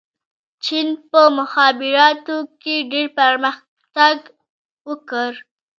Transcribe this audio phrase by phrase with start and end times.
[0.63, 4.17] چین په مخابراتو کې ډېر پرمختګ
[4.89, 5.31] وکړ.